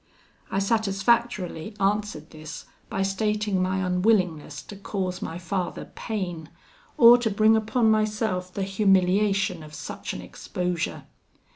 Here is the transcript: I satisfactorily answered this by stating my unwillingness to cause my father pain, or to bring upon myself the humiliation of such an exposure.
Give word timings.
I 0.49 0.57
satisfactorily 0.57 1.75
answered 1.79 2.31
this 2.31 2.65
by 2.89 3.03
stating 3.03 3.61
my 3.61 3.85
unwillingness 3.85 4.63
to 4.63 4.75
cause 4.75 5.21
my 5.21 5.37
father 5.37 5.91
pain, 5.93 6.49
or 6.97 7.19
to 7.19 7.29
bring 7.29 7.55
upon 7.55 7.91
myself 7.91 8.51
the 8.51 8.63
humiliation 8.63 9.61
of 9.61 9.75
such 9.75 10.13
an 10.13 10.21
exposure. 10.23 11.03